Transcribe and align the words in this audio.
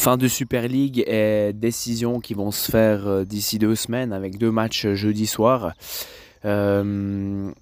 Fin 0.00 0.16
de 0.16 0.28
Super 0.28 0.66
League 0.66 1.04
et 1.06 1.52
décisions 1.52 2.20
qui 2.20 2.32
vont 2.32 2.50
se 2.52 2.70
faire 2.70 3.06
euh, 3.06 3.24
d'ici 3.26 3.58
deux 3.58 3.74
semaines 3.74 4.14
avec 4.14 4.38
deux 4.38 4.50
matchs 4.50 4.86
jeudi 4.94 5.26
soir. 5.26 5.74
37 6.40 6.46
euh, 6.46 7.52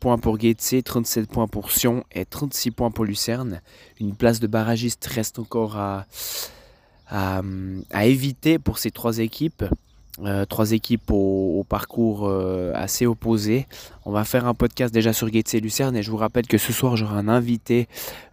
points 0.00 0.18
pour 0.18 0.36
Gaetze, 0.36 0.82
37 0.84 1.28
points 1.28 1.46
pour 1.46 1.70
Sion 1.70 2.02
et 2.10 2.24
36 2.24 2.72
points 2.72 2.90
pour 2.90 3.04
Lucerne. 3.04 3.60
Une 4.00 4.16
place 4.16 4.40
de 4.40 4.48
barragiste 4.48 5.06
reste 5.06 5.38
encore 5.38 5.76
à, 5.76 6.06
à 7.08 8.06
éviter 8.06 8.58
pour 8.58 8.78
ces 8.78 8.90
trois 8.90 9.20
équipes. 9.20 9.64
Euh, 10.24 10.46
trois 10.46 10.72
équipes 10.72 11.10
au, 11.10 11.64
parcours 11.68 12.26
euh, 12.26 12.72
assez 12.74 13.04
opposé. 13.04 13.66
On 14.06 14.12
va 14.12 14.24
faire 14.24 14.46
un 14.46 14.54
podcast 14.54 14.92
déjà 14.94 15.12
sur 15.12 15.28
et 15.28 15.60
Lucerne 15.60 15.94
et 15.94 16.02
je 16.02 16.10
vous 16.10 16.16
rappelle 16.16 16.46
que 16.46 16.56
ce 16.56 16.72
soir 16.72 16.96
j'aurai 16.96 17.16
un 17.16 17.28
invité, 17.28 17.86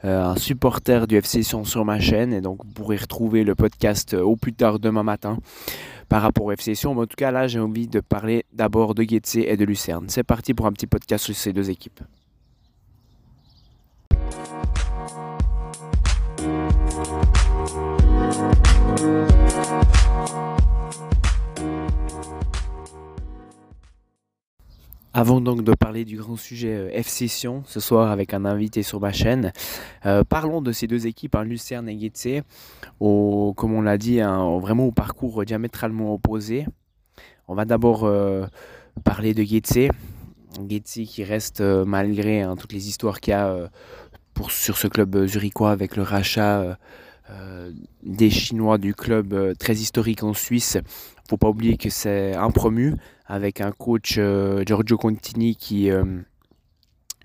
euh, 0.06 0.24
un 0.24 0.38
supporter 0.38 1.08
du 1.08 1.18
FC 1.18 1.44
Sion 1.44 1.66
sur 1.66 1.84
ma 1.84 2.00
chaîne 2.00 2.32
et 2.32 2.40
donc 2.40 2.64
vous 2.64 2.72
pourrez 2.72 2.96
retrouver 2.96 3.44
le 3.44 3.54
podcast 3.54 4.14
au 4.14 4.38
plus 4.38 4.54
tard 4.54 4.80
demain 4.80 5.04
matin 5.04 5.38
par 6.08 6.22
rapport 6.22 6.46
au 6.46 6.52
FC 6.52 6.74
Sion. 6.74 6.96
Mais 6.96 7.02
en 7.02 7.08
tout 7.08 7.18
cas 7.18 7.32
là 7.32 7.48
j'ai 7.48 7.60
envie 7.60 7.88
de 7.88 8.00
parler 8.00 8.46
d'abord 8.54 8.96
de 8.96 9.04
Gates 9.04 9.36
et 9.36 9.58
de 9.58 9.66
Lucerne. 9.66 10.06
C'est 10.08 10.24
parti 10.24 10.54
pour 10.54 10.68
un 10.68 10.72
petit 10.72 10.88
podcast 10.88 11.26
sur 11.26 11.36
ces 11.36 11.52
deux 11.52 11.70
équipes. 11.70 12.00
Avant 25.16 25.42
donc 25.42 25.64
de 25.64 25.74
parler 25.76 26.06
du 26.06 26.18
grand 26.18 26.38
sujet 26.38 26.74
euh, 26.74 26.90
FC 26.92 27.28
Sion 27.28 27.62
ce 27.68 27.80
soir 27.80 28.10
avec 28.10 28.34
un 28.34 28.46
invité 28.46 28.82
sur 28.82 29.00
ma 29.00 29.12
chaîne, 29.12 29.54
euh, 30.08 30.24
parlons 30.24 30.60
de 30.60 30.72
ces 30.72 30.88
deux 30.88 31.06
équipes, 31.06 31.36
hein, 31.36 31.44
Lucerne 31.44 31.88
et 31.88 32.00
Getse, 32.00 32.44
au, 33.00 33.54
comme 33.56 33.74
on 33.74 33.84
l'a 33.84 34.00
dit, 34.00 34.22
hein, 34.22 34.58
vraiment 34.58 34.88
au 34.88 34.92
parcours 34.92 35.46
diamétralement 35.46 36.16
opposé. 36.16 36.66
On 37.48 37.54
va 37.54 37.66
d'abord 37.66 38.06
euh, 38.06 38.48
parler 39.04 39.36
de 39.36 39.44
Getse, 39.44 39.92
Getse 40.68 41.02
qui 41.06 41.24
reste 41.24 41.62
malgré 41.62 42.42
hein, 42.42 42.56
toutes 42.56 42.74
les 42.74 42.88
histoires 42.88 43.20
qu'il 43.20 43.34
y 43.34 43.36
a 43.36 43.70
sur 44.50 44.78
ce 44.78 44.88
club 44.88 45.28
zurichois 45.28 45.70
avec 45.70 45.96
le 45.96 46.02
rachat 46.02 46.80
des 48.02 48.32
Chinois 48.32 48.80
du 48.80 48.96
club 48.96 49.56
très 49.60 49.74
historique 49.74 50.24
en 50.24 50.34
Suisse. 50.34 50.80
Faut 51.30 51.38
pas 51.38 51.50
oublier 51.50 51.78
que 51.78 51.92
c'est 51.92 52.36
un 52.36 52.50
promu 52.50 52.96
avec 53.26 53.62
un 53.62 53.72
coach 53.72 54.16
euh, 54.18 54.64
Giorgio 54.66 54.98
Contini 54.98 55.56
qui 55.56 55.90
euh, 55.90 56.04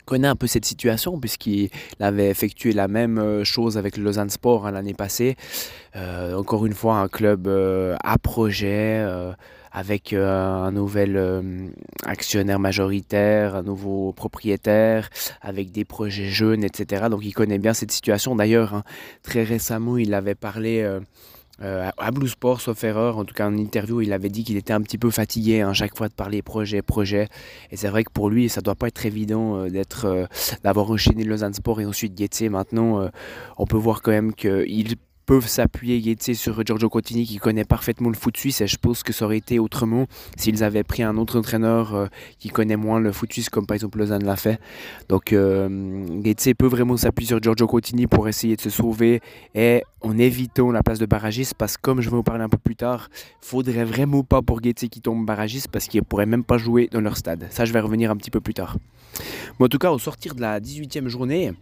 connaît 0.04 0.28
un 0.28 0.36
peu 0.36 0.46
cette 0.46 0.64
situation 0.64 1.18
puisqu'il 1.18 1.70
avait 2.00 2.30
effectué 2.30 2.72
la 2.72 2.88
même 2.88 3.18
euh, 3.18 3.44
chose 3.44 3.76
avec 3.76 3.96
le 3.96 4.04
Lausanne 4.04 4.30
Sport 4.30 4.66
hein, 4.66 4.70
l'année 4.70 4.94
passée. 4.94 5.36
encore 5.94 6.66
une 6.66 6.74
fois, 6.74 6.96
un 6.96 7.08
club 7.08 7.48
à 7.48 8.18
projet 8.18 9.04
avec 9.72 10.12
un 10.12 10.70
nouvel 10.70 11.72
actionnaire 12.04 12.60
majoritaire, 12.60 13.56
un 13.56 13.62
nouveau 13.62 14.12
propriétaire, 14.12 15.10
avec 15.42 15.72
des 15.72 15.84
projets 15.84 16.28
jeunes, 16.28 16.62
etc. 16.62 17.06
Donc 17.10 17.24
il 17.24 17.32
connaît 17.32 17.58
bien 17.58 17.74
cette 17.74 17.90
situation. 17.90 18.36
D'ailleurs, 18.36 18.74
hein, 18.74 18.84
très 19.22 19.42
récemment, 19.42 19.98
il 19.98 20.14
avait 20.14 20.36
parlé 20.36 20.86
euh, 21.60 21.90
à 21.98 22.10
Blue 22.12 22.28
Sport, 22.28 22.60
sauf 22.60 22.84
erreur, 22.84 23.18
en 23.18 23.24
tout 23.24 23.34
cas 23.34 23.48
en 23.48 23.56
interview, 23.56 24.00
il 24.00 24.12
avait 24.12 24.28
dit 24.28 24.44
qu'il 24.44 24.56
était 24.56 24.72
un 24.72 24.80
petit 24.80 24.98
peu 24.98 25.10
fatigué 25.10 25.60
à 25.60 25.68
hein, 25.68 25.72
chaque 25.72 25.96
fois 25.96 26.08
de 26.08 26.14
parler 26.14 26.40
projet, 26.40 26.82
projet. 26.82 27.28
Et 27.70 27.76
c'est 27.76 27.88
vrai 27.88 28.04
que 28.04 28.12
pour 28.12 28.30
lui, 28.30 28.48
ça 28.48 28.60
doit 28.60 28.76
pas 28.76 28.86
être 28.86 29.04
évident 29.06 29.56
euh, 29.56 29.68
d'être, 29.68 30.04
euh, 30.04 30.26
d'avoir 30.62 30.90
enchaîné 30.90 31.24
Lausanne 31.24 31.54
Sport 31.54 31.80
et 31.80 31.86
ensuite 31.86 32.16
Getze. 32.16 32.48
Maintenant, 32.48 33.10
on 33.56 33.66
peut 33.66 33.76
voir 33.76 34.02
quand 34.02 34.10
même 34.10 34.32
qu'il 34.34 34.96
peuvent 35.28 35.46
s'appuyer 35.46 36.16
sur 36.32 36.64
Giorgio 36.64 36.88
Cotini 36.88 37.26
qui 37.26 37.36
connaît 37.36 37.66
parfaitement 37.66 38.08
le 38.08 38.14
foot 38.14 38.34
suisse 38.34 38.62
et 38.62 38.66
je 38.66 38.78
pense 38.78 39.02
que 39.02 39.12
ça 39.12 39.26
aurait 39.26 39.36
été 39.36 39.58
autrement 39.58 40.06
s'ils 40.38 40.64
avaient 40.64 40.84
pris 40.84 41.02
un 41.02 41.18
autre 41.18 41.38
entraîneur 41.38 41.94
euh, 41.94 42.06
qui 42.38 42.48
connaît 42.48 42.78
moins 42.78 42.98
le 42.98 43.12
foot 43.12 43.30
suisse 43.30 43.50
comme 43.50 43.66
par 43.66 43.74
exemple 43.74 43.98
Lausanne 43.98 44.24
l'a 44.24 44.36
fait. 44.36 44.58
Donc 45.10 45.34
euh, 45.34 45.68
peut 46.56 46.66
vraiment 46.66 46.96
s'appuyer 46.96 47.28
sur 47.28 47.42
Giorgio 47.42 47.66
Cotini 47.66 48.06
pour 48.06 48.26
essayer 48.26 48.56
de 48.56 48.62
se 48.62 48.70
sauver 48.70 49.20
et 49.54 49.82
en 50.00 50.16
évitant 50.16 50.72
la 50.72 50.82
place 50.82 50.98
de 50.98 51.04
barragiste 51.04 51.52
parce 51.58 51.76
que 51.76 51.82
comme 51.82 52.00
je 52.00 52.08
vais 52.08 52.16
vous 52.16 52.22
parler 52.22 52.44
un 52.44 52.48
peu 52.48 52.56
plus 52.56 52.76
tard, 52.76 53.10
faudrait 53.42 53.84
vraiment 53.84 54.22
pas 54.22 54.40
pour 54.40 54.62
Gaetze 54.62 54.88
qui 54.90 55.02
tombe 55.02 55.26
barragiste 55.26 55.68
parce 55.68 55.88
qu'il 55.88 56.02
pourrait 56.04 56.24
même 56.24 56.42
pas 56.42 56.56
jouer 56.56 56.88
dans 56.90 57.02
leur 57.02 57.18
stade. 57.18 57.48
Ça 57.50 57.66
je 57.66 57.74
vais 57.74 57.80
revenir 57.80 58.10
un 58.10 58.16
petit 58.16 58.30
peu 58.30 58.40
plus 58.40 58.54
tard. 58.54 58.78
Mais 59.60 59.66
en 59.66 59.68
tout 59.68 59.78
cas 59.78 59.90
au 59.90 59.98
sortir 59.98 60.34
de 60.34 60.40
la 60.40 60.58
18e 60.58 61.08
journée, 61.08 61.52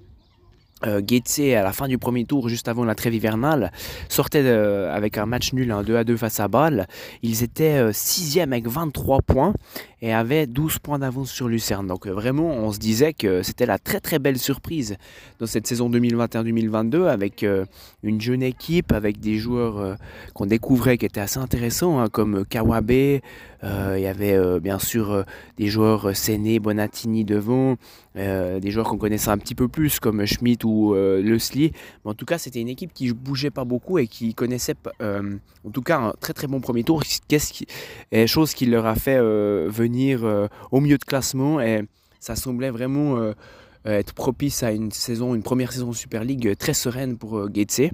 euh, 0.84 1.00
à 1.00 1.62
la 1.62 1.72
fin 1.72 1.88
du 1.88 1.98
premier 1.98 2.24
tour, 2.24 2.48
juste 2.48 2.68
avant 2.68 2.84
la 2.84 2.94
trêve 2.94 3.14
hivernale, 3.14 3.72
sortait 4.08 4.46
avec 4.46 5.18
un 5.18 5.26
match 5.26 5.52
nul, 5.52 5.70
un 5.70 5.82
2 5.82 5.96
à 5.96 6.04
2 6.04 6.16
face 6.16 6.40
à 6.40 6.48
Bâle. 6.48 6.86
Ils 7.22 7.42
étaient 7.42 7.92
6 7.92 8.38
euh, 8.38 8.42
avec 8.42 8.66
23 8.68 9.22
points 9.22 9.54
et 10.02 10.12
avaient 10.12 10.46
12 10.46 10.78
points 10.78 10.98
d'avance 10.98 11.30
sur 11.30 11.48
Lucerne. 11.48 11.86
Donc 11.86 12.06
euh, 12.06 12.12
vraiment, 12.12 12.48
on 12.48 12.72
se 12.72 12.78
disait 12.78 13.12
que 13.12 13.42
c'était 13.42 13.66
la 13.66 13.78
très 13.78 14.00
très 14.00 14.18
belle 14.18 14.38
surprise 14.38 14.96
dans 15.38 15.46
cette 15.46 15.66
saison 15.66 15.90
2021-2022 15.90 17.06
avec 17.06 17.42
euh, 17.42 17.64
une 18.02 18.20
jeune 18.20 18.42
équipe, 18.42 18.92
avec 18.92 19.20
des 19.20 19.36
joueurs 19.36 19.96
qu'on 20.34 20.46
découvrait 20.46 20.98
qui 20.98 21.06
étaient 21.06 21.20
assez 21.20 21.38
intéressants, 21.38 22.00
hein, 22.00 22.08
comme 22.08 22.44
Kawabe. 22.44 22.90
il 22.90 23.20
y 23.98 24.06
avait 24.06 24.60
bien 24.60 24.78
sûr 24.78 25.24
des 25.56 25.68
joueurs 25.68 26.14
Séné, 26.16 26.60
Bonatini 26.60 27.24
devant, 27.24 27.76
des 28.16 28.70
joueurs 28.70 28.88
qu'on 28.88 28.98
connaissait 28.98 29.28
un 29.28 29.38
petit 29.38 29.54
peu 29.54 29.68
plus 29.68 30.00
comme 30.00 30.24
Schmidt 30.24 30.64
ou 30.66 30.94
euh, 30.94 31.20
Le 31.22 31.38
Sli. 31.38 31.72
Mais 32.04 32.10
en 32.10 32.14
tout 32.14 32.24
cas, 32.24 32.38
c'était 32.38 32.60
une 32.60 32.68
équipe 32.68 32.92
qui 32.94 33.12
bougeait 33.12 33.50
pas 33.50 33.64
beaucoup 33.64 33.98
et 33.98 34.06
qui 34.06 34.34
connaissait 34.34 34.74
euh, 35.02 35.36
en 35.66 35.70
tout 35.70 35.82
cas 35.82 35.98
un 35.98 36.12
très 36.20 36.32
très 36.32 36.46
bon 36.46 36.60
premier 36.60 36.82
tour. 36.82 37.02
Qu'est-ce 37.28 37.52
qui, 37.52 37.66
chose 38.26 38.54
qui 38.54 38.66
leur 38.66 38.86
a 38.86 38.94
fait 38.94 39.18
euh, 39.18 39.68
venir 39.68 40.48
au 40.70 40.80
milieu 40.80 40.98
de 40.98 41.04
classement 41.04 41.60
et 41.60 41.82
ça 42.20 42.36
semblait 42.36 42.70
vraiment 42.70 43.32
être 43.84 44.14
propice 44.14 44.62
à 44.62 44.72
une 44.72 44.90
saison, 44.90 45.34
une 45.34 45.42
première 45.42 45.72
saison 45.72 45.92
Super 45.92 46.24
League 46.24 46.56
très 46.58 46.74
sereine 46.74 47.16
pour 47.18 47.48
Gaetze. 47.48 47.90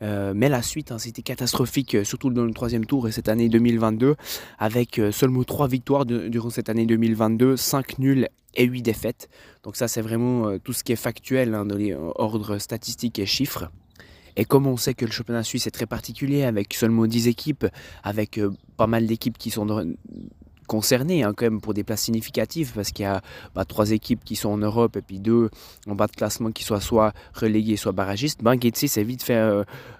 Mais 0.00 0.48
la 0.48 0.62
suite, 0.62 0.92
hein, 0.92 0.98
c'était 0.98 1.22
catastrophique, 1.22 2.04
surtout 2.04 2.30
dans 2.30 2.44
le 2.44 2.52
troisième 2.52 2.86
tour 2.86 3.08
et 3.08 3.12
cette 3.12 3.28
année 3.28 3.48
2022, 3.48 4.16
avec 4.58 5.00
seulement 5.12 5.44
trois 5.44 5.68
victoires 5.68 6.06
durant 6.06 6.50
cette 6.50 6.68
année 6.68 6.86
2022, 6.86 7.56
5 7.56 7.98
nuls 7.98 8.28
et 8.54 8.64
8 8.64 8.82
défaites. 8.82 9.28
Donc 9.62 9.76
ça, 9.76 9.88
c'est 9.88 10.02
vraiment 10.02 10.48
euh, 10.48 10.58
tout 10.58 10.72
ce 10.72 10.84
qui 10.84 10.92
est 10.92 10.96
factuel 10.96 11.54
hein, 11.54 11.64
dans 11.64 11.76
les 11.76 11.92
euh, 11.92 12.10
ordres 12.16 12.58
statistiques 12.58 13.18
et 13.18 13.26
chiffres. 13.26 13.70
Et 14.36 14.44
comme 14.44 14.66
on 14.66 14.76
sait 14.76 14.94
que 14.94 15.04
le 15.04 15.10
championnat 15.10 15.42
suisse 15.42 15.66
est 15.66 15.72
très 15.72 15.86
particulier, 15.86 16.44
avec 16.44 16.72
seulement 16.74 17.06
10 17.06 17.28
équipes, 17.28 17.66
avec 18.02 18.38
euh, 18.38 18.52
pas 18.76 18.86
mal 18.86 19.06
d'équipes 19.06 19.38
qui 19.38 19.50
sont 19.50 19.66
concernées 20.70 21.24
hein, 21.24 21.32
quand 21.36 21.46
même 21.46 21.60
pour 21.60 21.74
des 21.74 21.82
places 21.82 22.02
significatives, 22.02 22.70
parce 22.74 22.92
qu'il 22.92 23.02
y 23.02 23.08
a 23.08 23.20
bah, 23.56 23.64
trois 23.64 23.90
équipes 23.90 24.24
qui 24.24 24.36
sont 24.36 24.50
en 24.50 24.58
Europe 24.58 24.96
et 24.96 25.02
puis 25.02 25.18
deux 25.18 25.50
en 25.88 25.96
bas 25.96 26.06
de 26.06 26.12
classement 26.12 26.52
qui 26.52 26.62
soient 26.62 26.80
soit 26.80 27.12
reléguées, 27.34 27.76
soit 27.76 27.90
barragistes, 27.90 28.40
ben 28.42 28.56
s'est 28.72 29.02
vite 29.02 29.24
fait, 29.24 29.40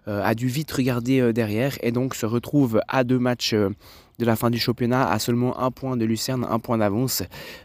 a 0.06 0.34
dû 0.34 0.47
vite 0.47 0.70
regarder 0.70 1.32
derrière 1.32 1.76
et 1.82 1.91
donc 1.91 2.14
se 2.14 2.25
retrouve 2.25 2.81
à 2.86 3.03
deux 3.03 3.19
matchs 3.19 3.54
de 4.20 4.26
la 4.26 4.36
fin 4.36 4.50
du 4.50 4.58
championnat 4.58 5.10
à 5.10 5.19
seulement 5.19 5.58
un 5.58 5.70
point 5.72 5.97
de 5.97 6.04
Lucerne, 6.04 6.47
un 6.48 6.58
point 6.60 6.78
d'avance. 6.78 7.22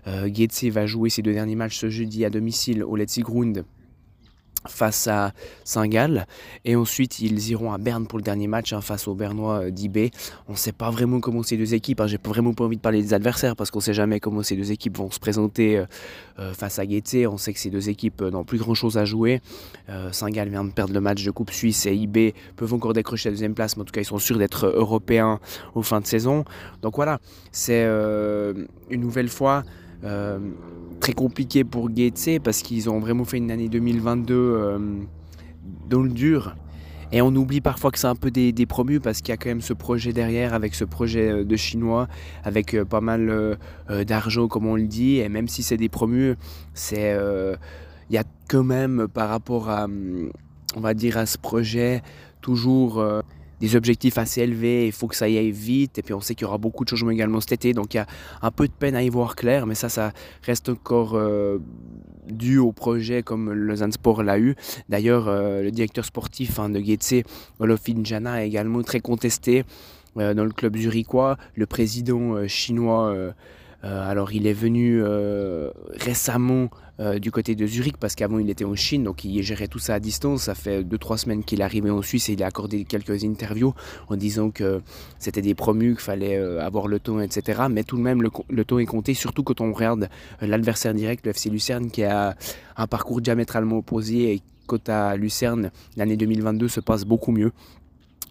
Euh, 0.07 0.29
va 0.71 0.85
jouer 0.87 1.09
ses 1.09 1.21
deux 1.21 1.33
derniers 1.33 1.55
matchs 1.55 1.77
ce 1.77 1.89
jeudi 1.89 2.25
à 2.25 2.29
domicile 2.29 2.83
au 2.83 2.95
Let's 2.95 3.19
Grund 3.19 3.65
face 4.67 5.07
à 5.07 5.33
Saint-Gall. 5.63 6.27
Et 6.63 6.75
ensuite, 6.75 7.19
ils 7.19 7.49
iront 7.49 7.71
à 7.71 7.77
Berne 7.77 8.07
pour 8.07 8.19
le 8.19 8.23
dernier 8.23 8.47
match 8.47 8.73
hein, 8.73 8.81
face 8.81 9.07
aux 9.07 9.15
Bernois 9.15 9.65
euh, 9.65 9.69
d'IB. 9.69 10.11
On 10.47 10.53
ne 10.53 10.57
sait 10.57 10.71
pas 10.71 10.89
vraiment 10.89 11.19
comment 11.19 11.43
ces 11.43 11.57
deux 11.57 11.73
équipes, 11.73 12.01
hein, 12.01 12.07
j'ai 12.07 12.19
vraiment 12.23 12.53
pas 12.53 12.65
envie 12.65 12.77
de 12.77 12.81
parler 12.81 13.01
des 13.01 13.13
adversaires 13.13 13.55
parce 13.55 13.71
qu'on 13.71 13.79
ne 13.79 13.83
sait 13.83 13.93
jamais 13.93 14.19
comment 14.19 14.43
ces 14.43 14.55
deux 14.55 14.71
équipes 14.71 14.97
vont 14.97 15.11
se 15.11 15.19
présenter 15.19 15.77
euh, 15.77 15.85
euh, 16.39 16.53
face 16.53 16.79
à 16.79 16.85
Guetze. 16.85 17.27
On 17.27 17.37
sait 17.37 17.53
que 17.53 17.59
ces 17.59 17.69
deux 17.69 17.89
équipes 17.89 18.21
n'ont 18.21 18.43
plus 18.43 18.57
grand 18.57 18.73
chose 18.73 18.97
à 18.97 19.05
jouer. 19.05 19.41
Saint-Gall 20.11 20.49
vient 20.49 20.63
de 20.63 20.71
perdre 20.71 20.93
le 20.93 21.01
match 21.01 21.23
de 21.23 21.31
Coupe 21.31 21.51
Suisse 21.51 21.85
et 21.85 21.93
IB 21.93 22.33
peuvent 22.55 22.73
encore 22.73 22.93
décrocher 22.93 23.29
la 23.29 23.33
deuxième 23.33 23.53
place, 23.53 23.77
mais 23.77 23.83
en 23.83 23.85
tout 23.85 23.91
cas, 23.91 24.01
ils 24.01 24.05
sont 24.05 24.19
sûrs 24.19 24.37
d'être 24.37 24.65
européens 24.65 25.39
au 25.75 25.81
fin 25.81 26.01
de 26.01 26.05
saison. 26.05 26.43
Donc 26.81 26.95
voilà, 26.95 27.19
c'est 27.51 27.83
une 27.83 29.01
nouvelle 29.01 29.29
fois. 29.29 29.63
Euh, 30.03 30.39
très 30.99 31.13
compliqué 31.13 31.63
pour 31.63 31.89
Gaetze 31.89 32.39
parce 32.43 32.61
qu'ils 32.61 32.89
ont 32.89 32.99
vraiment 32.99 33.25
fait 33.25 33.37
une 33.37 33.51
année 33.51 33.69
2022 33.69 34.33
euh, 34.33 34.79
dans 35.89 36.01
le 36.01 36.09
dur. 36.09 36.55
Et 37.11 37.21
on 37.21 37.33
oublie 37.35 37.61
parfois 37.61 37.91
que 37.91 37.99
c'est 37.99 38.07
un 38.07 38.15
peu 38.15 38.31
des, 38.31 38.53
promus 38.65 38.99
parce 38.99 39.21
qu'il 39.21 39.29
y 39.29 39.33
a 39.33 39.37
quand 39.37 39.49
même 39.49 39.61
ce 39.61 39.73
projet 39.73 40.11
derrière 40.11 40.53
avec 40.53 40.73
ce 40.73 40.83
projet 40.83 41.31
euh, 41.31 41.43
de 41.43 41.55
chinois 41.55 42.07
avec 42.43 42.75
pas 42.83 43.01
mal 43.01 43.57
d'argent 44.07 44.47
comme 44.47 44.65
on 44.65 44.75
le 44.75 44.87
dit. 44.87 45.17
Et 45.17 45.29
même 45.29 45.47
si 45.47 45.63
c'est 45.63 45.77
des 45.77 45.89
promus, 45.89 46.35
c'est 46.73 47.15
il 48.09 48.15
y 48.15 48.17
a 48.17 48.23
quand 48.49 48.63
même 48.63 49.07
par 49.07 49.29
rapport 49.29 49.69
à 49.69 49.87
on 50.75 50.79
va 50.79 50.93
dire 50.93 51.17
à 51.17 51.25
ce 51.25 51.37
projet 51.37 52.01
toujours 52.41 53.03
des 53.65 53.75
objectifs 53.75 54.17
assez 54.17 54.41
élevés, 54.41 54.85
il 54.85 54.91
faut 54.91 55.07
que 55.07 55.15
ça 55.15 55.27
y 55.27 55.37
aille 55.37 55.51
vite, 55.51 55.97
et 55.97 56.01
puis 56.01 56.13
on 56.13 56.21
sait 56.21 56.35
qu'il 56.35 56.45
y 56.45 56.47
aura 56.47 56.57
beaucoup 56.57 56.83
de 56.83 56.89
changements 56.89 57.11
également 57.11 57.41
cet 57.41 57.53
été, 57.53 57.73
donc 57.73 57.93
il 57.93 57.97
y 57.97 57.99
a 57.99 58.07
un 58.41 58.51
peu 58.51 58.67
de 58.67 58.73
peine 58.73 58.95
à 58.95 59.01
y 59.01 59.09
voir 59.09 59.35
clair, 59.35 59.65
mais 59.65 59.75
ça, 59.75 59.89
ça 59.89 60.13
reste 60.43 60.69
encore 60.69 61.15
euh, 61.15 61.57
dû 62.27 62.57
au 62.57 62.71
projet 62.71 63.23
comme 63.23 63.51
Lausanne 63.51 63.91
Sport 63.91 64.23
l'a 64.23 64.39
eu. 64.39 64.55
D'ailleurs, 64.89 65.25
le 65.29 65.69
directeur 65.71 66.05
sportif 66.05 66.59
hein, 66.59 66.69
de 66.69 66.79
Getse, 66.79 67.23
Olofin 67.59 68.03
Jana, 68.03 68.43
est 68.43 68.47
également 68.47 68.81
très 68.83 68.99
contesté 68.99 69.63
dans 70.15 70.45
le 70.45 70.51
club 70.51 70.75
zurichois. 70.77 71.37
Le 71.55 71.65
président 71.65 72.47
chinois 72.47 73.07
euh, 73.09 73.31
alors 73.83 74.31
il 74.31 74.47
est 74.47 74.53
venu 74.53 75.01
euh, 75.03 75.69
récemment 75.89 76.69
euh, 76.99 77.19
du 77.19 77.31
côté 77.31 77.55
de 77.55 77.67
Zurich 77.67 77.97
parce 77.97 78.15
qu'avant 78.15 78.39
il 78.39 78.49
était 78.49 78.65
en 78.65 78.75
Chine, 78.75 79.03
donc 79.03 79.23
il 79.25 79.41
gérait 79.43 79.67
tout 79.67 79.79
ça 79.79 79.95
à 79.95 79.99
distance. 79.99 80.43
Ça 80.43 80.55
fait 80.55 80.83
2-3 80.83 81.17
semaines 81.17 81.43
qu'il 81.43 81.61
est 81.61 81.63
arrivé 81.63 81.89
en 81.89 82.01
Suisse 82.01 82.29
et 82.29 82.33
il 82.33 82.43
a 82.43 82.47
accordé 82.47 82.85
quelques 82.85 83.23
interviews 83.23 83.73
en 84.07 84.15
disant 84.15 84.49
que 84.49 84.81
c'était 85.19 85.41
des 85.41 85.55
promus, 85.55 85.93
qu'il 85.93 86.03
fallait 86.03 86.37
avoir 86.37 86.87
le 86.87 86.99
ton, 86.99 87.19
etc. 87.19 87.63
Mais 87.69 87.83
tout 87.83 87.97
de 87.97 88.01
même, 88.01 88.21
le, 88.21 88.31
le 88.49 88.65
ton 88.65 88.79
est 88.79 88.85
compté, 88.85 89.13
surtout 89.13 89.43
quand 89.43 89.61
on 89.61 89.73
regarde 89.73 90.09
l'adversaire 90.41 90.93
direct, 90.93 91.25
le 91.25 91.31
FC 91.31 91.49
Lucerne, 91.49 91.91
qui 91.91 92.03
a 92.03 92.35
un 92.77 92.87
parcours 92.87 93.21
diamétralement 93.21 93.77
opposé 93.77 94.33
et 94.33 94.41
quant 94.65 94.79
à 94.87 95.15
Lucerne, 95.15 95.71
l'année 95.95 96.17
2022 96.17 96.67
se 96.67 96.79
passe 96.79 97.05
beaucoup 97.05 97.31
mieux. 97.31 97.51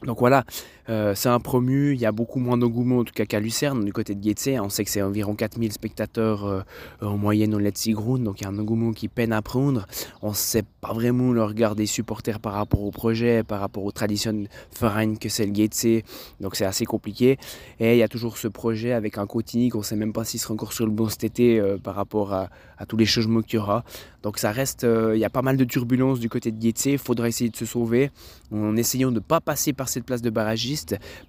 Donc 0.04 0.18
voilà, 0.18 0.44
euh, 0.88 1.14
c'est 1.14 1.28
un 1.28 1.40
promu, 1.40 1.94
il 1.94 2.00
y 2.00 2.06
a 2.06 2.12
beaucoup 2.12 2.38
moins 2.38 2.58
d'engouement 2.58 2.98
en 2.98 3.04
tout 3.04 3.14
cas 3.14 3.24
qu'à 3.24 3.40
Lucerne, 3.40 3.84
du 3.84 3.92
côté 3.92 4.14
de 4.14 4.22
Getse. 4.22 4.60
On 4.60 4.68
sait 4.68 4.84
que 4.84 4.90
c'est 4.90 5.02
environ 5.02 5.34
4000 5.34 5.72
spectateurs 5.72 6.44
euh, 6.44 6.60
en 7.00 7.16
moyenne 7.16 7.54
au 7.54 7.58
Let's 7.58 7.88
donc 7.88 8.40
il 8.40 8.44
y 8.44 8.46
a 8.46 8.50
un 8.50 8.58
engouement 8.58 8.92
qui 8.92 9.08
peine 9.08 9.32
à 9.32 9.40
prendre. 9.40 9.86
On 10.22 10.30
ne 10.30 10.34
sait 10.34 10.64
pas 10.80 10.92
vraiment 10.92 11.32
le 11.32 11.42
regard 11.42 11.74
des 11.74 11.86
supporters 11.86 12.40
par 12.40 12.52
rapport 12.52 12.82
au 12.82 12.90
projet, 12.90 13.42
par 13.42 13.60
rapport 13.60 13.84
aux 13.84 13.92
traditions 13.92 14.44
Verein 14.78 15.14
que 15.14 15.28
c'est 15.28 15.46
le 15.46 15.54
Getse, 15.54 16.04
donc 16.40 16.56
c'est 16.56 16.64
assez 16.64 16.84
compliqué. 16.84 17.38
Et 17.80 17.92
il 17.92 17.98
y 17.98 18.02
a 18.02 18.08
toujours 18.08 18.36
ce 18.36 18.48
projet 18.48 18.92
avec 18.92 19.18
un 19.18 19.26
Cotigny 19.26 19.70
qu'on 19.70 19.78
ne 19.78 19.84
sait 19.84 19.96
même 19.96 20.12
pas 20.12 20.24
s'il 20.24 20.40
sera 20.40 20.54
encore 20.54 20.72
sur 20.72 20.84
le 20.84 20.92
bon 20.92 21.08
cet 21.08 21.24
été 21.24 21.60
euh, 21.60 21.78
par 21.78 21.94
rapport 21.94 22.32
à, 22.32 22.50
tous 22.88 22.98
les 22.98 23.06
changements 23.06 23.40
qu'il 23.40 23.54
y 23.54 23.58
aura. 23.58 23.82
Donc 24.22 24.38
ça 24.38 24.50
reste, 24.50 24.86
il 24.86 25.18
y 25.18 25.24
a 25.24 25.30
pas 25.30 25.40
mal 25.40 25.56
de 25.56 25.64
turbulences 25.64 26.20
du 26.20 26.28
côté 26.28 26.52
de 26.52 26.60
Getse, 26.60 26.86
il 26.86 26.98
faudra 26.98 27.28
essayer 27.28 27.48
de 27.48 27.56
se 27.56 27.64
sauver 27.64 28.10
en 28.52 28.76
essayant 28.76 29.08
de 29.08 29.16
ne 29.16 29.20
pas 29.20 29.40
passer 29.40 29.72
par 29.72 29.88
cette 29.88 30.04
place 30.04 30.20
de 30.20 30.28
barragiste 30.28 30.73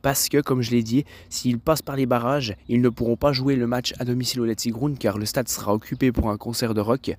parce 0.02 0.30
que, 0.30 0.42
comme 0.42 0.62
je 0.62 0.72
l'ai 0.72 0.84
dit, 0.84 1.06
s'ils 1.30 1.60
passent 1.60 1.82
par 1.82 1.96
les 1.96 2.06
barrages, 2.06 2.56
ils 2.68 2.82
ne 2.82 2.90
pourront 2.90 3.18
pas 3.18 3.34
jouer 3.34 3.56
le 3.56 3.68
match 3.68 3.94
à 4.00 4.06
domicile 4.06 4.42
au 4.42 4.46
Letzigrund 4.46 4.98
car 4.98 5.18
le 5.18 5.26
stade 5.26 5.48
sera 5.50 5.74
occupé 5.74 6.12
pour 6.12 6.30
un 6.30 6.38
concert 6.38 6.74
de 6.74 6.82
rock. 6.82 7.16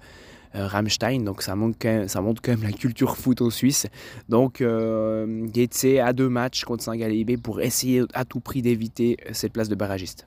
Euh, 0.54 0.66
Rammstein, 0.66 1.22
donc 1.24 1.42
ça 1.42 1.54
montre, 1.54 1.76
quand 1.80 1.88
même, 1.88 2.08
ça 2.08 2.20
quand 2.20 2.48
même 2.48 2.62
la 2.62 2.72
culture 2.72 3.16
foot 3.16 3.42
en 3.42 3.50
Suisse. 3.50 3.86
Donc 4.28 4.60
euh, 4.60 5.46
a 6.02 6.12
deux 6.12 6.28
matchs 6.28 6.64
contre 6.64 6.82
Saint-Galibé 6.82 7.36
pour 7.36 7.60
essayer 7.60 8.04
à 8.14 8.24
tout 8.24 8.40
prix 8.40 8.62
d'éviter 8.62 9.16
cette 9.32 9.52
place 9.52 9.68
de 9.68 9.74
barragiste. 9.74 10.26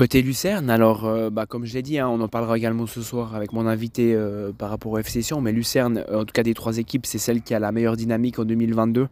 Côté 0.00 0.22
Lucerne, 0.22 0.70
alors 0.70 1.04
euh, 1.04 1.28
bah, 1.28 1.44
comme 1.44 1.66
je 1.66 1.74
l'ai 1.74 1.82
dit, 1.82 1.98
hein, 1.98 2.08
on 2.08 2.22
en 2.22 2.28
parlera 2.28 2.56
également 2.56 2.86
ce 2.86 3.02
soir 3.02 3.34
avec 3.34 3.52
mon 3.52 3.66
invité 3.66 4.14
euh, 4.14 4.50
par 4.50 4.70
rapport 4.70 4.92
au 4.92 4.96
FC 4.96 5.20
Sion, 5.20 5.42
mais 5.42 5.52
Lucerne, 5.52 6.06
en 6.10 6.24
tout 6.24 6.32
cas 6.32 6.42
des 6.42 6.54
trois 6.54 6.78
équipes, 6.78 7.04
c'est 7.04 7.18
celle 7.18 7.42
qui 7.42 7.52
a 7.52 7.58
la 7.58 7.70
meilleure 7.70 7.98
dynamique 7.98 8.38
en 8.38 8.46
2022. 8.46 9.08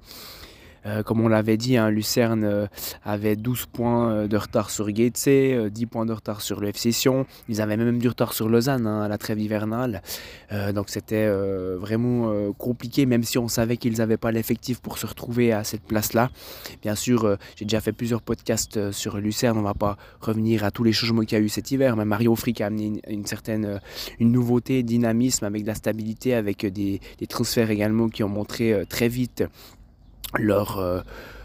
Euh, 0.89 1.03
comme 1.03 1.21
on 1.21 1.29
l'avait 1.29 1.57
dit, 1.57 1.77
hein, 1.77 1.91
Lucerne 1.91 2.45
euh, 2.45 2.67
avait 3.05 3.37
12 3.37 3.67
points 3.67 4.11
euh, 4.11 4.29
de 4.29 4.37
retard 4.37 4.71
sur 4.71 4.91
Gaetze, 4.91 5.71
10 5.71 5.87
points 5.87 6.07
de 6.07 6.13
retard 6.13 6.41
sur 6.41 6.61
le 6.61 6.73
Sion. 6.73 7.27
Ils 7.49 7.61
avaient 7.61 7.77
même 7.77 7.99
du 7.99 8.09
retard 8.09 8.33
sur 8.33 8.49
Lausanne 8.49 8.87
hein, 8.87 9.03
à 9.03 9.09
la 9.09 9.19
trêve 9.19 9.41
hivernale. 9.41 10.03
donc 10.75 10.89
c'était 10.89 11.29
vraiment 11.77 12.53
compliqué, 12.53 13.05
même 13.05 13.25
si 13.25 13.37
on 13.39 13.49
savait 13.49 13.77
qu'ils 13.77 13.99
n'avaient 13.99 14.17
pas 14.17 14.31
l'effectif 14.31 14.81
pour 14.81 14.99
se 14.99 15.07
retrouver 15.07 15.53
à 15.53 15.65
cette 15.65 15.83
place-là. 15.83 16.31
Bien 16.83 16.95
sûr, 16.95 17.37
j'ai 17.57 17.65
déjà 17.65 17.81
fait 17.81 17.93
plusieurs 17.93 18.23
podcasts 18.23 18.93
sur 18.93 19.17
Lucerne. 19.17 19.59
On 19.59 19.63
ne 19.63 19.67
va 19.67 19.75
pas 19.75 19.97
revenir 20.21 20.65
à 20.65 20.71
tous 20.71 20.85
les 20.85 20.93
changements 20.93 21.23
qu'il 21.23 21.37
y 21.37 21.41
a 21.41 21.45
eu 21.45 21.49
cet 21.49 21.71
hiver. 21.71 21.97
Mais 21.97 22.05
Mario 22.05 22.35
Frick 22.37 22.61
a 22.61 22.67
amené 22.67 23.01
une, 23.09 23.27
certaine 23.27 23.81
une 24.21 24.31
nouveauté, 24.31 24.83
dynamisme, 24.83 25.45
avec 25.45 25.63
de 25.63 25.69
la 25.69 25.75
stabilité, 25.75 26.35
avec 26.35 26.65
des 26.67 27.01
transferts 27.29 27.71
également 27.71 28.09
qui 28.09 28.23
ont 28.23 28.29
montré 28.29 28.85
très 28.89 29.09
vite 29.09 29.45
leur, 30.37 30.79
euh, 30.79 31.01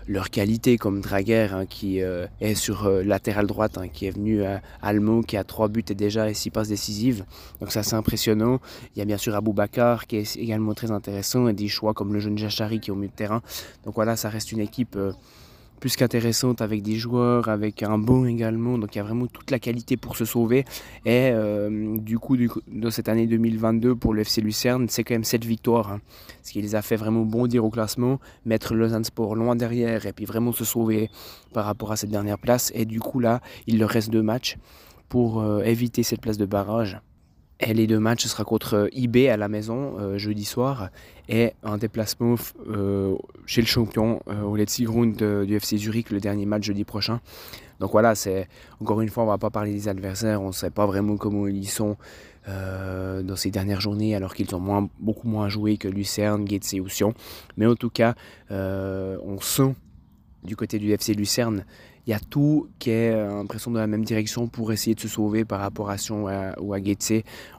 leur 0.07 0.29
qualité 0.29 0.77
comme 0.77 1.01
Draguer 1.01 1.49
hein, 1.51 1.65
qui 1.65 2.01
euh, 2.01 2.27
est 2.41 2.55
sur 2.55 2.85
euh, 2.85 3.03
latéral 3.03 3.47
droite, 3.47 3.77
hein, 3.77 3.87
qui 3.87 4.05
est 4.05 4.11
venu 4.11 4.43
à 4.43 4.61
Almo, 4.81 5.21
qui 5.21 5.37
a 5.37 5.43
trois 5.43 5.67
buts 5.67 5.83
et 5.89 5.95
déjà 5.95 6.29
et 6.29 6.33
six 6.33 6.49
passes 6.49 6.67
décisives. 6.67 7.25
Donc 7.61 7.71
ça 7.71 7.83
c'est 7.83 7.95
impressionnant. 7.95 8.59
Il 8.95 8.99
y 8.99 9.01
a 9.01 9.05
bien 9.05 9.17
sûr 9.17 9.35
Abou 9.35 9.53
Bakar 9.53 10.07
qui 10.07 10.17
est 10.17 10.35
également 10.35 10.73
très 10.73 10.91
intéressant 10.91 11.47
et 11.47 11.53
des 11.53 11.67
choix 11.67 11.93
comme 11.93 12.13
le 12.13 12.19
jeune 12.19 12.37
Jachari 12.37 12.79
qui 12.79 12.89
est 12.89 12.93
au 12.93 12.95
milieu 12.95 13.09
de 13.09 13.15
terrain. 13.15 13.41
Donc 13.85 13.95
voilà, 13.95 14.15
ça 14.15 14.29
reste 14.29 14.51
une 14.51 14.59
équipe 14.59 14.97
plus 15.83 15.97
qu'intéressante 15.97 16.61
avec 16.61 16.81
des 16.81 16.95
joueurs, 16.95 17.49
avec 17.49 17.83
un 17.83 17.97
bon 17.97 18.25
également. 18.25 18.77
Donc 18.77 18.95
il 18.95 18.99
y 18.99 19.01
a 19.01 19.03
vraiment 19.03 19.27
toute 19.27 19.51
la 19.51 19.59
qualité 19.59 19.97
pour 19.97 20.15
se 20.15 20.23
sauver. 20.23 20.63
Et 21.03 21.29
euh, 21.33 21.97
du 21.97 22.19
coup, 22.19 22.37
dans 22.71 22.89
cette 22.89 23.09
année 23.09 23.27
2022 23.27 23.93
pour 23.93 24.13
le 24.13 24.21
FC 24.21 24.39
Lucerne, 24.39 24.87
c'est 24.87 25.03
quand 25.03 25.15
même 25.15 25.25
cette 25.25 25.43
victoire. 25.43 25.91
Hein. 25.91 25.99
ce 26.41 26.53
qui 26.53 26.61
les 26.61 26.75
a 26.75 26.81
fait 26.81 26.95
vraiment 26.95 27.23
bondir 27.23 27.65
au 27.65 27.69
classement, 27.69 28.21
mettre 28.45 28.75
Lausanne 28.75 29.03
Sport 29.03 29.35
loin 29.35 29.57
derrière 29.57 30.05
et 30.05 30.13
puis 30.13 30.23
vraiment 30.23 30.53
se 30.53 30.63
sauver 30.63 31.09
par 31.51 31.65
rapport 31.65 31.91
à 31.91 31.97
cette 31.97 32.11
dernière 32.11 32.39
place. 32.39 32.71
Et 32.73 32.85
du 32.85 33.01
coup 33.01 33.19
là, 33.19 33.41
il 33.67 33.77
leur 33.77 33.89
reste 33.89 34.09
deux 34.09 34.23
matchs 34.23 34.55
pour 35.09 35.41
euh, 35.41 35.63
éviter 35.63 36.01
cette 36.03 36.21
place 36.21 36.37
de 36.37 36.45
barrage. 36.45 37.01
Les 37.67 37.87
deux 37.87 37.99
matchs, 37.99 38.23
ce 38.23 38.29
sera 38.29 38.43
contre 38.43 38.73
euh, 38.73 38.89
IB 38.91 39.29
à 39.29 39.37
la 39.37 39.47
maison 39.47 39.95
euh, 39.97 40.17
jeudi 40.17 40.43
soir 40.43 40.89
et 41.29 41.53
un 41.63 41.77
déplacement 41.77 42.35
euh, 42.67 43.15
chez 43.45 43.61
le 43.61 43.67
champion 43.67 44.21
au 44.43 44.55
Let's 44.55 44.81
du 44.81 45.55
FC 45.55 45.77
Zurich 45.77 46.09
le 46.09 46.19
dernier 46.19 46.45
match 46.45 46.63
jeudi 46.63 46.83
prochain. 46.83 47.21
Donc 47.79 47.91
voilà, 47.91 48.15
c'est 48.15 48.49
encore 48.81 49.01
une 49.01 49.09
fois, 49.09 49.23
on 49.23 49.27
va 49.27 49.37
pas 49.37 49.49
parler 49.49 49.71
des 49.71 49.87
adversaires, 49.87 50.41
on 50.41 50.47
ne 50.47 50.51
sait 50.51 50.69
pas 50.69 50.85
vraiment 50.85 51.15
comment 51.15 51.47
ils 51.47 51.69
sont 51.69 51.97
dans 52.45 53.35
ces 53.37 53.51
dernières 53.51 53.79
journées 53.79 54.15
alors 54.15 54.33
qu'ils 54.33 54.53
ont 54.53 54.89
beaucoup 54.99 55.29
moins 55.29 55.47
joué 55.47 55.77
que 55.77 55.87
Lucerne, 55.87 56.45
Getse 56.45 56.73
ou 56.73 56.89
Sion. 56.89 57.13
Mais 57.55 57.65
en 57.65 57.75
tout 57.75 57.89
cas, 57.89 58.15
on 58.49 59.39
sent 59.39 59.75
du 60.43 60.55
côté 60.55 60.77
du 60.79 60.91
FC 60.91 61.13
Lucerne 61.13 61.65
il 62.05 62.09
y 62.09 62.13
a 62.13 62.19
tout 62.19 62.67
qui 62.79 62.89
est 62.89 63.11
l'impression 63.15 63.71
euh, 63.71 63.75
de 63.75 63.79
la 63.79 63.87
même 63.87 64.03
direction 64.03 64.47
pour 64.47 64.71
essayer 64.71 64.95
de 64.95 64.99
se 64.99 65.07
sauver 65.07 65.45
par 65.45 65.59
rapport 65.59 65.89
à 65.89 65.97
Sion 65.97 66.25
ou 66.25 66.73
à. 66.73 66.79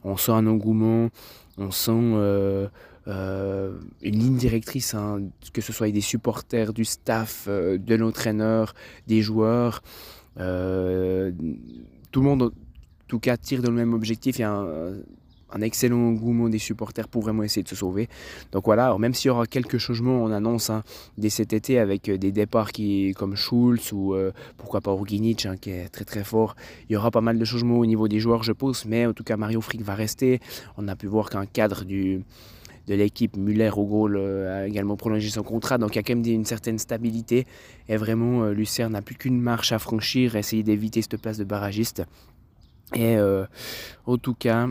On 0.05 0.17
sent 0.17 0.33
un 0.33 0.47
engouement, 0.47 1.09
on 1.57 1.71
sent 1.71 1.93
euh, 1.93 2.69
euh, 3.09 3.79
une 4.03 4.19
ligne 4.19 4.37
directrice, 4.37 4.95
hein, 4.95 5.23
que 5.53 5.61
ce 5.61 5.73
soit 5.73 5.91
des 5.91 6.01
supporters, 6.01 6.73
du 6.73 6.85
staff, 6.85 7.49
de 7.49 7.95
l'entraîneur, 7.95 8.75
des 9.07 9.23
joueurs. 9.23 9.83
tout 10.37 10.43
le 10.43 11.35
monde, 12.15 12.43
en 12.43 12.51
tout 13.09 13.19
cas, 13.19 13.37
tire 13.37 13.63
dans 13.63 13.71
le 13.71 13.77
même 13.77 13.95
objectif. 13.95 14.39
Il 14.39 14.43
y 14.43 14.45
a 14.45 14.53
un, 14.53 14.95
un 15.55 15.61
excellent 15.61 16.09
engouement 16.09 16.49
des 16.49 16.59
supporters 16.59 17.09
pour 17.09 17.23
vraiment 17.23 17.43
essayer 17.43 17.63
de 17.63 17.69
se 17.69 17.77
sauver. 17.77 18.09
Donc 18.53 18.65
voilà, 18.65 18.97
même 18.99 19.15
s'il 19.15 19.29
y 19.29 19.31
aura 19.31 19.47
quelques 19.47 19.79
changements, 19.79 20.23
on 20.23 20.31
annonce 20.31 20.71
hein, 20.71 20.83
dès 21.17 21.31
cet 21.31 21.53
été 21.53 21.79
avec 21.79 22.09
euh, 22.09 22.19
des 22.19 22.33
départs 22.33 22.73
qui, 22.73 23.15
comme 23.17 23.37
Schulz 23.37 23.93
ou 23.93 24.15
euh, 24.15 24.33
pourquoi 24.57 24.81
pas 24.81 24.93
Urginic 24.93 25.47
hein, 25.47 25.57
qui 25.57 25.71
est 25.71 25.89
très 25.89 26.05
très 26.05 26.25
fort. 26.25 26.57
Il 26.89 26.95
y 26.95 26.97
aura 26.97 27.11
pas 27.11 27.21
mal 27.21 27.39
de 27.39 27.45
changements 27.45 27.79
au 27.79 27.87
niveau 27.87 28.09
des 28.09 28.19
joueurs, 28.19 28.43
je 28.43 28.53
pense, 28.53 28.85
mais 28.85 29.07
en 29.07 29.13
tout 29.13 29.25
cas 29.25 29.37
Mario 29.37 29.61
Frick 29.61 29.83
va 29.83 29.95
rester. 29.95 30.41
On 30.77 30.89
a 30.89 30.97
pu 30.97 31.07
voir 31.07 31.31
qu'un 31.31 31.47
cadre 31.47 31.85
du, 31.85 32.25
de 32.89 32.95
l'équipe 32.95 33.37
Muller 33.37 33.71
au 33.77 33.85
goal 33.85 34.17
euh, 34.17 34.63
a 34.63 34.67
également 34.67 34.97
prolongé 34.97 35.31
son 35.31 35.45
contrat. 35.45 35.79
Donc 35.79 35.95
il 35.95 35.97
y 35.97 36.01
a 36.01 36.03
quand 36.03 36.17
même 36.17 36.27
une 36.27 36.45
certaine 36.45 36.79
stabilité. 36.79 37.47
Et 37.89 37.97
vraiment, 37.97 38.47
Lucerne 38.47 38.93
n'a 38.93 39.03
plus 39.03 39.15
qu'une 39.15 39.41
marche 39.41 39.71
à 39.71 39.79
franchir, 39.79 40.35
essayer 40.35 40.65
d'éviter 40.65 41.01
cette 41.01 41.21
place 41.21 41.39
de 41.39 41.45
barragiste. 41.45 42.03
Et 42.95 43.17
en 44.07 44.19
tout 44.19 44.35
cas, 44.35 44.69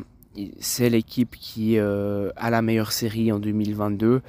c'est 0.60 0.90
l'équipe 0.90 1.36
qui 1.36 1.78
euh, 1.78 2.30
a 2.36 2.50
la 2.50 2.62
meilleure 2.62 2.92
série 2.92 3.32
en 3.32 3.40
2022 3.40 4.22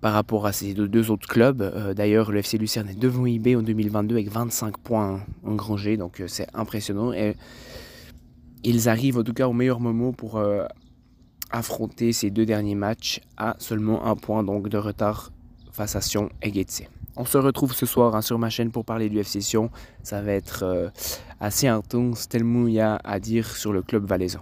par 0.00 0.12
rapport 0.12 0.46
à 0.46 0.52
ces 0.52 0.74
deux, 0.74 1.10
autres 1.10 1.26
clubs. 1.26 1.62
Euh, 1.62 1.94
d'ailleurs, 1.94 2.30
le 2.30 2.38
FC 2.38 2.58
Lucerne 2.58 2.90
est 2.90 2.98
devant 2.98 3.26
IB 3.26 3.56
en 3.56 3.62
2022 3.62 4.14
avec 4.16 4.30
25 4.30 4.78
points 4.78 5.20
engrangés, 5.44 5.96
donc 5.96 6.20
euh, 6.20 6.28
c'est 6.28 6.46
impressionnant. 6.54 7.12
Et 7.12 7.36
ils 8.62 8.88
arrivent 8.88 9.18
en 9.18 9.24
tout 9.24 9.32
cas 9.32 9.48
au 9.48 9.52
meilleur 9.52 9.80
moment 9.80 10.12
pour 10.12 10.42
affronter 11.50 12.12
ces 12.12 12.30
deux 12.30 12.46
derniers 12.46 12.74
matchs 12.74 13.20
à 13.36 13.56
seulement 13.58 14.06
un 14.06 14.16
point 14.16 14.42
donc 14.42 14.70
de 14.70 14.78
retard 14.78 15.32
face 15.70 15.96
à 15.96 16.00
Sion 16.00 16.30
et 16.40 16.50
Getse. 16.50 16.84
On 17.16 17.26
se 17.26 17.36
retrouve 17.36 17.74
ce 17.74 17.84
soir 17.84 18.16
hein, 18.16 18.22
sur 18.22 18.38
ma 18.38 18.48
chaîne 18.48 18.70
pour 18.70 18.86
parler 18.86 19.10
du 19.10 19.18
FC 19.18 19.42
Sion. 19.42 19.70
Ça 20.02 20.22
va 20.22 20.32
être 20.32 20.90
assez 21.40 21.68
intense, 21.68 22.26
tellement 22.26 22.66
il 22.66 22.74
y 22.74 22.80
a 22.80 22.98
à 23.04 23.20
dire 23.20 23.54
sur 23.54 23.72
le 23.72 23.82
club 23.82 24.06
valaisan. 24.06 24.32